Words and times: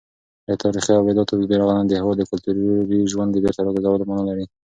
د 0.47 0.49
تاریخي 0.63 0.93
ابداتو 0.97 1.47
بیارغونه 1.49 1.81
د 1.85 1.91
هېواد 1.99 2.17
د 2.19 2.23
کلتوري 2.31 2.99
ژوند 3.11 3.29
د 3.31 3.37
بېرته 3.43 3.61
راګرځولو 3.67 4.07
مانا 4.09 4.23
لري. 4.29 4.45